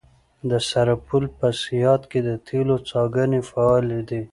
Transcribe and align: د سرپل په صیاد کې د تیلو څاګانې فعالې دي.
د 0.49 0.51
سرپل 0.69 1.23
په 1.37 1.47
صیاد 1.63 2.01
کې 2.11 2.19
د 2.27 2.29
تیلو 2.47 2.77
څاګانې 2.89 3.39
فعالې 3.49 4.01
دي. 4.09 4.19